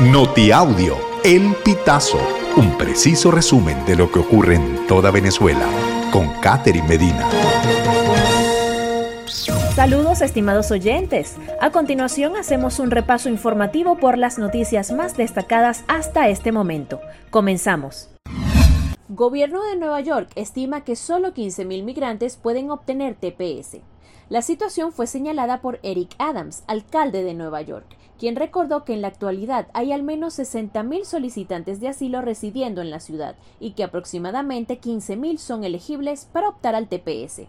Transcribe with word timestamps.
Notiaudio, 0.00 0.94
El 1.24 1.54
Pitazo, 1.64 2.18
un 2.58 2.76
preciso 2.76 3.30
resumen 3.30 3.82
de 3.86 3.96
lo 3.96 4.12
que 4.12 4.18
ocurre 4.18 4.56
en 4.56 4.86
toda 4.86 5.10
Venezuela, 5.10 5.66
con 6.12 6.28
Catherine 6.42 6.86
Medina. 6.86 7.26
Saludos 9.74 10.20
estimados 10.20 10.70
oyentes. 10.70 11.36
A 11.62 11.70
continuación 11.70 12.36
hacemos 12.36 12.78
un 12.78 12.90
repaso 12.90 13.30
informativo 13.30 13.96
por 13.96 14.18
las 14.18 14.38
noticias 14.38 14.92
más 14.92 15.16
destacadas 15.16 15.82
hasta 15.88 16.28
este 16.28 16.52
momento. 16.52 17.00
Comenzamos. 17.30 18.10
Gobierno 19.08 19.64
de 19.64 19.76
Nueva 19.76 20.02
York 20.02 20.28
estima 20.34 20.84
que 20.84 20.94
solo 20.94 21.32
15.000 21.32 21.84
migrantes 21.84 22.36
pueden 22.36 22.70
obtener 22.70 23.14
TPS. 23.14 23.78
La 24.28 24.42
situación 24.42 24.92
fue 24.92 25.06
señalada 25.06 25.62
por 25.62 25.78
Eric 25.82 26.16
Adams, 26.18 26.64
alcalde 26.66 27.22
de 27.22 27.32
Nueva 27.32 27.62
York, 27.62 27.86
quien 28.18 28.36
recordó 28.36 28.84
que 28.84 28.94
en 28.94 29.02
la 29.02 29.08
actualidad 29.08 29.68
hay 29.72 29.92
al 29.92 30.02
menos 30.02 30.38
60.000 30.38 31.04
solicitantes 31.04 31.80
de 31.80 31.88
asilo 31.88 32.22
residiendo 32.22 32.80
en 32.80 32.90
la 32.90 33.00
ciudad 33.00 33.36
y 33.60 33.72
que 33.72 33.84
aproximadamente 33.84 34.80
15.000 34.80 35.38
son 35.38 35.64
elegibles 35.64 36.28
para 36.32 36.48
optar 36.48 36.74
al 36.74 36.88
TPS. 36.88 37.46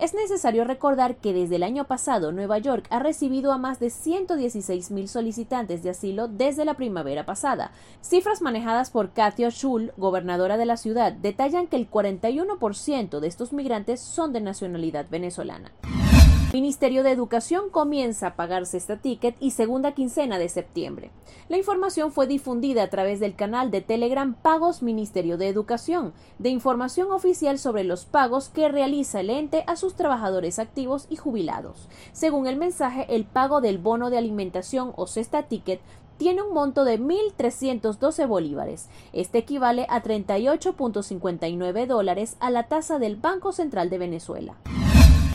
Es 0.00 0.12
necesario 0.12 0.64
recordar 0.64 1.16
que 1.16 1.32
desde 1.32 1.56
el 1.56 1.62
año 1.62 1.84
pasado 1.84 2.32
Nueva 2.32 2.58
York 2.58 2.86
ha 2.90 2.98
recibido 2.98 3.52
a 3.52 3.58
más 3.58 3.78
de 3.78 3.90
116 3.90 4.90
mil 4.90 5.08
solicitantes 5.08 5.82
de 5.82 5.90
asilo 5.90 6.26
desde 6.26 6.64
la 6.64 6.74
primavera 6.74 7.24
pasada. 7.24 7.70
Cifras 8.00 8.42
manejadas 8.42 8.90
por 8.90 9.12
Katia 9.12 9.50
Schul, 9.50 9.92
gobernadora 9.96 10.56
de 10.56 10.66
la 10.66 10.76
ciudad, 10.76 11.12
detallan 11.12 11.68
que 11.68 11.76
el 11.76 11.88
41% 11.88 13.20
de 13.20 13.28
estos 13.28 13.52
migrantes 13.52 14.00
son 14.00 14.32
de 14.32 14.40
nacionalidad 14.40 15.06
venezolana. 15.08 15.70
Ministerio 16.54 17.02
de 17.02 17.10
Educación 17.10 17.68
comienza 17.68 18.28
a 18.28 18.36
pagarse 18.36 18.76
esta 18.76 18.98
ticket 18.98 19.34
y 19.40 19.50
segunda 19.50 19.90
quincena 19.90 20.38
de 20.38 20.48
septiembre. 20.48 21.10
La 21.48 21.56
información 21.56 22.12
fue 22.12 22.28
difundida 22.28 22.84
a 22.84 22.90
través 22.90 23.18
del 23.18 23.34
canal 23.34 23.72
de 23.72 23.80
Telegram 23.80 24.34
Pagos 24.34 24.80
Ministerio 24.80 25.36
de 25.36 25.48
Educación, 25.48 26.12
de 26.38 26.50
información 26.50 27.10
oficial 27.10 27.58
sobre 27.58 27.82
los 27.82 28.04
pagos 28.04 28.50
que 28.50 28.68
realiza 28.68 29.18
el 29.18 29.30
ente 29.30 29.64
a 29.66 29.74
sus 29.74 29.96
trabajadores 29.96 30.60
activos 30.60 31.08
y 31.10 31.16
jubilados. 31.16 31.88
Según 32.12 32.46
el 32.46 32.56
mensaje, 32.56 33.06
el 33.08 33.24
pago 33.24 33.60
del 33.60 33.78
bono 33.78 34.08
de 34.08 34.18
alimentación 34.18 34.92
o 34.94 35.08
cesta 35.08 35.48
ticket 35.48 35.80
tiene 36.18 36.42
un 36.42 36.54
monto 36.54 36.84
de 36.84 37.00
1.312 37.00 38.28
bolívares. 38.28 38.88
Este 39.12 39.38
equivale 39.38 39.88
a 39.90 40.04
38.59 40.04 41.86
dólares 41.88 42.36
a 42.38 42.50
la 42.50 42.68
tasa 42.68 43.00
del 43.00 43.16
Banco 43.16 43.50
Central 43.50 43.90
de 43.90 43.98
Venezuela. 43.98 44.54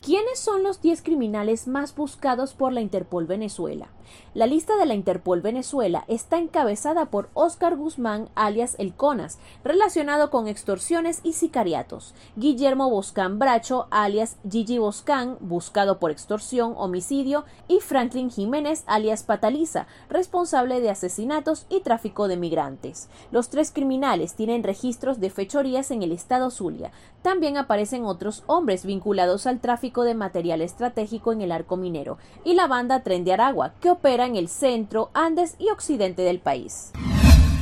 ¿Quiénes 0.09 0.39
son 0.39 0.63
los 0.63 0.81
10 0.81 1.03
criminales 1.03 1.67
más 1.67 1.93
buscados 1.93 2.55
por 2.55 2.73
la 2.73 2.81
Interpol 2.81 3.27
Venezuela? 3.27 3.89
La 4.33 4.47
lista 4.47 4.75
de 4.75 4.87
la 4.87 4.95
Interpol 4.95 5.41
Venezuela 5.41 6.03
está 6.07 6.39
encabezada 6.39 7.05
por 7.11 7.29
Oscar 7.35 7.75
Guzmán, 7.75 8.29
alias 8.33 8.75
El 8.79 8.95
Conas, 8.95 9.37
relacionado 9.63 10.31
con 10.31 10.47
extorsiones 10.47 11.19
y 11.23 11.33
sicariatos, 11.33 12.15
Guillermo 12.35 12.89
Boscán 12.89 13.37
Bracho, 13.37 13.85
alias 13.91 14.37
Gigi 14.49 14.79
Boscán, 14.79 15.37
buscado 15.41 15.99
por 15.99 16.09
extorsión, 16.09 16.73
homicidio, 16.77 17.45
y 17.67 17.79
Franklin 17.79 18.31
Jiménez, 18.31 18.83
alias 18.87 19.21
Pataliza, 19.21 19.85
responsable 20.09 20.81
de 20.81 20.89
asesinatos 20.89 21.67
y 21.69 21.81
tráfico 21.81 22.27
de 22.27 22.37
migrantes. 22.37 23.09
Los 23.31 23.49
tres 23.49 23.71
criminales 23.71 24.33
tienen 24.33 24.63
registros 24.63 25.19
de 25.19 25.29
fechorías 25.29 25.91
en 25.91 26.01
el 26.01 26.11
estado 26.11 26.49
Zulia. 26.49 26.91
También 27.21 27.57
aparecen 27.57 28.05
otros 28.05 28.43
hombres 28.47 28.85
vinculados 28.85 29.45
al 29.45 29.59
tráfico 29.59 29.98
de 30.03 30.15
material 30.15 30.61
estratégico 30.61 31.31
en 31.31 31.41
el 31.41 31.51
arco 31.51 31.77
minero 31.77 32.17
y 32.43 32.53
la 32.53 32.67
banda 32.67 33.03
Tren 33.03 33.23
de 33.23 33.33
Aragua, 33.33 33.73
que 33.81 33.89
opera 33.89 34.25
en 34.25 34.35
el 34.35 34.47
centro, 34.47 35.09
Andes 35.13 35.55
y 35.59 35.69
occidente 35.69 36.21
del 36.21 36.39
país. 36.39 36.91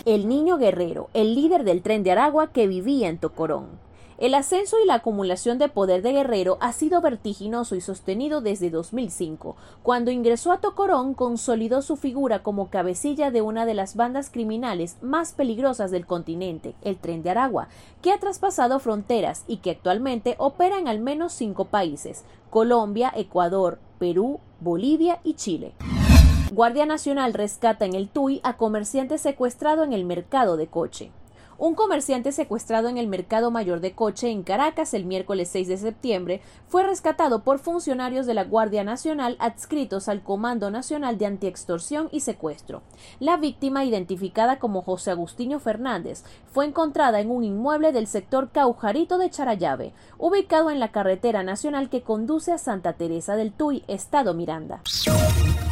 El 0.06 0.28
niño 0.28 0.58
guerrero, 0.58 1.10
el 1.14 1.36
líder 1.36 1.64
del 1.64 1.82
Tren 1.82 2.04
de 2.04 2.12
Aragua 2.12 2.52
que 2.52 2.68
vivía 2.68 3.10
en 3.10 3.18
Tocorón. 3.18 3.87
El 4.18 4.34
ascenso 4.34 4.78
y 4.84 4.88
la 4.88 4.96
acumulación 4.96 5.60
de 5.60 5.70
poder 5.70 6.02
de 6.02 6.12
Guerrero 6.12 6.58
ha 6.60 6.74
sido 6.74 7.02
vertiginoso 7.02 7.76
y 7.76 7.82
sostenido 7.82 8.42
desde 8.42 8.72
2005. 8.72 9.56
Cuando 9.84 10.10
ingresó 10.10 10.52
a 10.52 10.58
Tocorón, 10.58 11.14
consolidó 11.14 11.84
su 11.84 11.98
figura 11.98 12.42
como 12.42 12.72
cabecilla 12.72 13.30
de 13.30 13.44
una 13.44 13.68
de 13.68 13.76
las 13.76 13.96
bandas 13.96 14.32
criminales 14.32 14.98
más 15.04 15.34
peligrosas 15.34 15.92
del 15.92 16.08
continente, 16.08 16.74
el 16.82 16.98
Tren 16.98 17.22
de 17.22 17.30
Aragua, 17.30 17.68
que 18.02 18.12
ha 18.12 18.18
traspasado 18.18 18.80
fronteras 18.80 19.44
y 19.48 19.58
que 19.58 19.70
actualmente 19.70 20.34
opera 20.40 20.80
en 20.80 20.88
al 20.88 21.00
menos 21.00 21.34
cinco 21.34 21.66
países, 21.66 22.24
Colombia, 22.50 23.14
Ecuador, 23.16 23.78
Perú, 24.00 24.40
Bolivia 24.60 25.20
y 25.24 25.36
Chile. 25.36 25.74
Guardia 26.52 26.88
Nacional 26.88 27.36
rescata 27.36 27.86
en 27.86 27.94
el 27.94 28.10
TUI 28.10 28.42
a 28.44 28.58
comerciante 28.58 29.20
secuestrado 29.20 29.84
en 29.84 29.94
el 29.94 30.06
mercado 30.06 30.58
de 30.58 30.66
coche. 30.66 31.12
Un 31.60 31.74
comerciante 31.74 32.32
secuestrado 32.32 32.88
en 32.88 33.00
el 33.00 33.08
Mercado 33.08 33.50
Mayor 33.50 33.80
de 33.80 33.94
Coche 33.94 34.30
en 34.30 34.44
Caracas 34.44 34.94
el 34.94 35.06
miércoles 35.06 35.50
6 35.52 35.68
de 35.68 35.78
septiembre 35.78 36.42
fue 36.68 36.84
rescatado 36.84 37.44
por 37.44 37.58
funcionarios 37.58 38.28
de 38.28 38.36
la 38.36 38.44
Guardia 38.44 38.84
Nacional 38.84 39.38
adscritos 39.40 40.08
al 40.08 40.22
Comando 40.22 40.70
Nacional 40.70 41.18
de 41.18 41.26
Antiextorsión 41.26 42.10
y 42.12 42.20
Secuestro. 42.20 42.84
La 43.20 43.38
víctima, 43.38 43.86
identificada 43.86 44.60
como 44.60 44.84
José 44.84 45.10
Agustinho 45.10 45.60
Fernández, 45.60 46.24
fue 46.46 46.68
encontrada 46.68 47.22
en 47.22 47.32
un 47.32 47.44
inmueble 47.44 47.92
del 47.92 48.06
sector 48.06 48.52
Caujarito 48.52 49.18
de 49.18 49.32
Charayave, 49.32 49.94
ubicado 50.20 50.70
en 50.70 50.80
la 50.80 50.92
carretera 50.92 51.42
nacional 51.42 51.90
que 51.90 52.04
conduce 52.04 52.52
a 52.52 52.60
Santa 52.60 52.94
Teresa 52.94 53.36
del 53.36 53.52
Tuy, 53.52 53.84
Estado 53.88 54.36
Miranda. 54.36 54.82